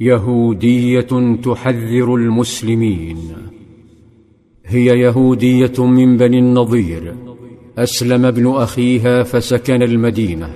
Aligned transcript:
يهودية 0.00 1.36
تحذر 1.42 2.14
المسلمين. 2.14 3.16
هي 4.66 4.86
يهودية 4.86 5.84
من 5.86 6.16
بني 6.16 6.38
النضير. 6.38 7.14
أسلم 7.78 8.24
ابن 8.24 8.46
أخيها 8.46 9.22
فسكن 9.22 9.82
المدينة. 9.82 10.50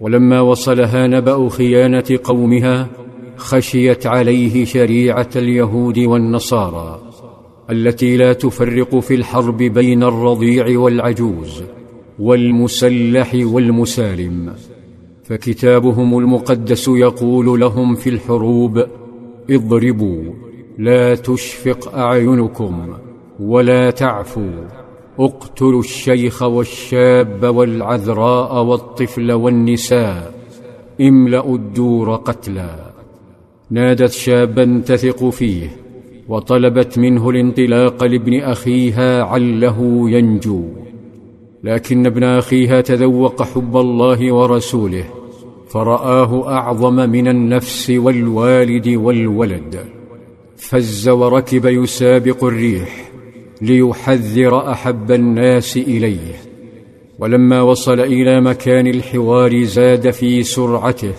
ولما 0.00 0.40
وصلها 0.40 1.06
نبأ 1.06 1.48
خيانة 1.48 2.18
قومها 2.24 2.90
خشيت 3.36 4.06
عليه 4.06 4.64
شريعة 4.64 5.30
اليهود 5.36 5.98
والنصارى 5.98 7.02
التي 7.70 8.16
لا 8.16 8.32
تفرق 8.32 8.98
في 8.98 9.14
الحرب 9.14 9.56
بين 9.56 10.02
الرضيع 10.02 10.78
والعجوز 10.78 11.62
والمسلح 12.18 13.34
والمسالم. 13.34 14.54
فكتابهم 15.24 16.18
المقدس 16.18 16.88
يقول 16.88 17.60
لهم 17.60 17.94
في 17.94 18.10
الحروب 18.10 18.86
اضربوا 19.50 20.22
لا 20.78 21.14
تشفق 21.14 21.94
أعينكم 21.94 22.94
ولا 23.40 23.90
تعفوا 23.90 24.68
اقتلوا 25.18 25.80
الشيخ 25.80 26.42
والشاب 26.42 27.44
والعذراء 27.56 28.64
والطفل 28.64 29.32
والنساء 29.32 30.34
املأوا 31.00 31.56
الدور 31.56 32.16
قتلا. 32.16 32.90
نادت 33.70 34.10
شابا 34.10 34.82
تثق 34.86 35.28
فيه 35.28 35.76
وطلبت 36.28 36.98
منه 36.98 37.30
الانطلاق 37.30 38.04
لابن 38.04 38.40
أخيها 38.40 39.22
عله 39.22 40.10
ينجو. 40.10 40.83
لكن 41.64 42.06
ابن 42.06 42.24
اخيها 42.24 42.80
تذوق 42.80 43.42
حب 43.42 43.76
الله 43.76 44.34
ورسوله 44.34 45.04
فرآه 45.68 46.48
أعظم 46.48 46.94
من 47.10 47.28
النفس 47.28 47.90
والوالد 47.90 48.88
والولد 48.88 49.80
فز 50.56 51.08
وركب 51.08 51.66
يسابق 51.66 52.44
الريح 52.44 53.10
ليحذر 53.62 54.70
أحب 54.70 55.12
الناس 55.12 55.76
إليه. 55.76 56.34
ولما 57.18 57.62
وصل 57.62 58.00
إلى 58.00 58.40
مكان 58.40 58.86
الحوار 58.86 59.62
زاد 59.62 60.10
في 60.10 60.42
سرعته 60.42 61.14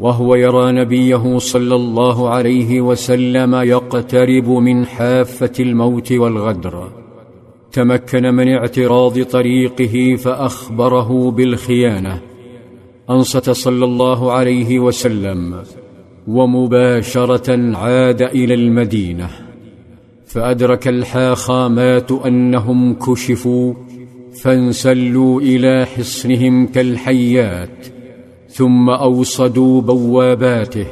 وهو 0.00 0.34
يرى 0.34 0.72
نبيه 0.72 1.38
صلى 1.38 1.74
الله 1.74 2.28
عليه 2.28 2.80
وسلم 2.80 3.54
يقترب 3.54 4.48
من 4.48 4.86
حافة 4.86 5.52
الموت 5.60 6.12
والغدر. 6.12 7.01
تمكن 7.72 8.34
من 8.34 8.48
اعتراض 8.48 9.22
طريقه 9.22 10.16
فأخبره 10.16 11.30
بالخيانة. 11.30 12.22
أنصت 13.10 13.50
صلى 13.50 13.84
الله 13.84 14.32
عليه 14.32 14.78
وسلم 14.78 15.62
ومباشرة 16.28 17.76
عاد 17.76 18.22
إلى 18.22 18.54
المدينة 18.54 19.30
فأدرك 20.26 20.88
الحاخامات 20.88 22.12
أنهم 22.12 22.94
كشفوا 22.94 23.74
فانسلوا 24.42 25.40
إلى 25.40 25.86
حصنهم 25.86 26.66
كالحيات 26.66 27.86
ثم 28.48 28.90
أوصدوا 28.90 29.80
بواباته 29.80 30.86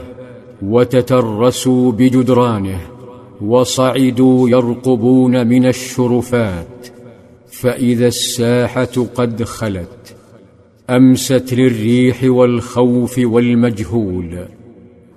وتترسوا 0.63 1.93
بجدرانه. 1.93 2.81
وصعدوا 3.43 4.51
يرقبون 4.51 5.47
من 5.47 5.67
الشرفات 5.67 6.87
فإذا 7.53 8.07
الساحة 8.07 9.07
قد 9.15 9.45
خلت 9.45 10.17
أمست 10.91 11.55
للريح 11.55 12.25
والخوف 12.25 13.19
والمجهول 13.19 14.49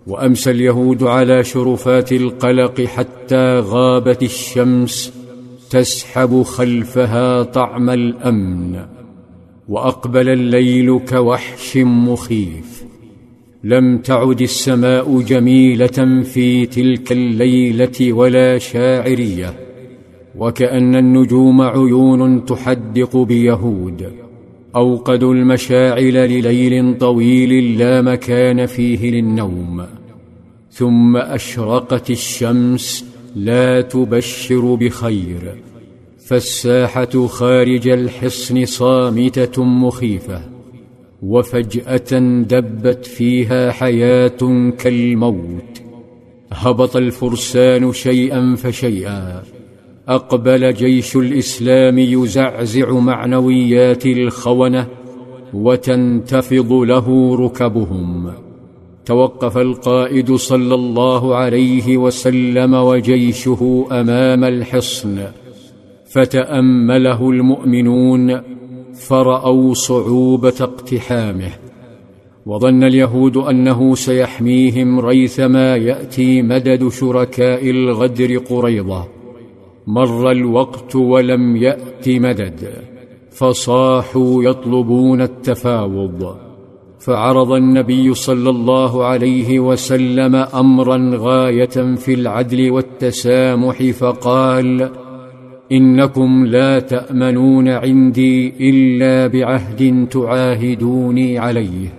وامسى 0.07 0.52
اليهود 0.52 1.03
على 1.03 1.43
شرفات 1.43 2.11
القلق 2.11 2.81
حتى 2.81 3.59
غابت 3.59 4.23
الشمس 4.23 5.13
تسحب 5.69 6.43
خلفها 6.43 7.43
طعم 7.43 7.89
الأمن 7.89 8.86
وأقبل 9.69 10.30
الليل 10.30 10.99
كوحش 11.09 11.77
مخيف. 11.77 12.83
لم 13.63 13.97
تعد 13.97 14.41
السماء 14.41 15.21
جميلة 15.21 16.21
في 16.23 16.65
تلك 16.65 17.11
الليلة 17.11 18.13
ولا 18.13 18.57
شاعرية 18.57 19.53
وكأن 20.37 20.95
النجوم 20.95 21.61
عيون 21.61 22.45
تحدق 22.45 23.17
بيهود. 23.17 24.11
أوقدوا 24.75 25.33
المشاعل 25.33 26.13
لليل 26.13 26.97
طويل 26.97 27.77
لا 27.77 28.01
مكان 28.01 28.65
فيه 28.65 29.11
للنوم. 29.11 29.85
ثم 30.71 31.17
أشرقت 31.17 32.09
الشمس 32.09 33.05
لا 33.35 33.81
تبشر 33.81 34.75
بخير. 34.75 35.55
فالساحة 36.25 37.27
خارج 37.27 37.87
الحصن 37.87 38.65
صامتة 38.65 39.63
مخيفة. 39.63 40.41
وفجأة 41.23 42.20
دبت 42.42 43.06
فيها 43.06 43.72
حياة 43.72 44.72
كالموت. 44.78 45.82
هبط 46.52 46.95
الفرسان 46.95 47.92
شيئا 47.92 48.56
فشيئا. 48.56 49.44
أقبل 50.08 50.73
جيش 50.73 51.16
الإسلام 51.16 52.00
يزعزع 52.00 52.92
معنويات 52.92 54.06
الخونة 54.06 54.88
وتنتفض 55.54 56.73
له 56.73 57.36
ركبهم. 57.36 58.32
توقف 59.05 59.58
القائد 59.58 60.36
صلى 60.36 60.76
الله 60.76 61.36
عليه 61.36 61.98
وسلم 61.98 62.73
وجيشه 62.73 63.88
أمام 63.92 64.44
الحصن. 64.44 65.20
فتأمله 66.05 67.30
المؤمنون 67.30 68.42
فرأوا 68.93 69.73
صعوبة 69.73 70.54
اقتحامه 70.61 71.52
وظن 72.45 72.83
اليهود 72.83 73.37
أنه 73.37 73.95
سيحميهم 73.95 74.99
ريثما 74.99 75.76
يأتي 75.76 76.42
مدد 76.42 76.87
شركاء 76.87 77.70
الغدر 77.70 78.37
قريضه 78.37 79.08
مر 79.87 80.31
الوقت 80.31 80.95
ولم 80.95 81.55
يأت 81.55 82.09
مدد 82.09 82.70
فصاحوا 83.31 84.43
يطلبون 84.43 85.21
التفاوض. 85.21 86.36
فعرض 86.99 87.52
النبي 87.52 88.14
صلى 88.14 88.49
الله 88.49 89.05
عليه 89.05 89.60
وسلم 89.60 90.36
امرا 90.36 91.11
غاية 91.15 91.95
في 91.95 92.14
العدل 92.14 92.71
والتسامح 92.71 93.83
فقال 93.83 94.89
إنكم 95.73 96.45
لا 96.45 96.80
تأمنون 96.80 97.70
عندي 97.70 98.54
إلا 98.70 99.28
بعهد 99.28 100.08
تعاهدوني 100.11 101.38
عليه. 101.38 101.94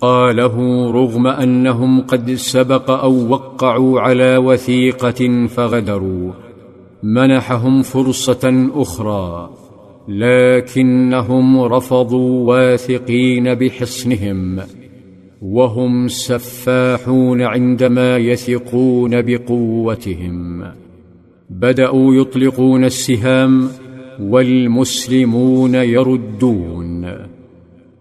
قاله 0.00 0.90
رغم 0.90 1.26
أنهم 1.26 2.00
قد 2.00 2.30
سبق 2.30 2.90
أو 2.90 3.28
وقعوا 3.28 4.00
على 4.00 4.36
وثيقة 4.36 5.46
فغدروا. 5.46 6.32
منحهم 7.02 7.82
فرصة 7.82 8.70
أخرى 8.74 9.50
لكنهم 10.08 11.60
رفضوا 11.60 12.48
واثقين 12.48 13.54
بحصنهم. 13.54 14.60
وهم 15.42 16.08
سفاحون 16.08 17.42
عندما 17.42 18.16
يثقون 18.16 19.22
بقوتهم. 19.22 20.64
بدأوا 21.50 22.14
يطلقون 22.14 22.84
السهام 22.84 23.68
والمسلمون 24.20 25.74
يردون. 25.74 27.12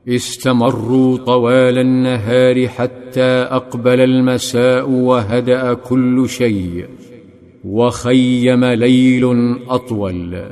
استمروا 0.08 1.18
طوال 1.18 1.78
النهار 1.78 2.68
حتى 2.68 3.22
أقبل 3.22 4.00
المساء 4.00 4.90
وهدأ 4.90 5.74
كل 5.74 6.30
شيء 6.30 6.86
وخيم 7.66 8.66
ليل 8.66 9.56
أطول. 9.70 10.44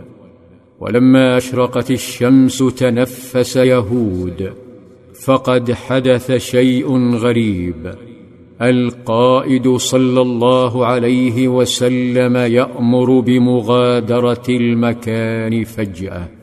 ولما 0.79 1.37
أشرقت 1.37 1.91
الشمس 1.91 2.57
تنفس 2.57 3.55
يهود 3.55 4.53
فقد 5.25 5.71
حدث 5.71 6.31
شيء 6.31 7.15
غريب. 7.15 7.95
القائد 8.61 9.75
صلى 9.75 10.21
الله 10.21 10.85
عليه 10.85 11.47
وسلم 11.47 12.37
يأمر 12.37 13.19
بمغادرة 13.19 14.45
المكان 14.49 15.63
فجأة. 15.63 16.36